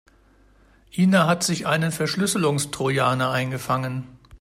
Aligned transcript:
Ina 0.93 1.27
hat 1.27 1.43
sich 1.43 1.67
einen 1.67 1.91
Verschlüsselungstrojaner 1.91 3.29
eingefangen. 3.29 4.17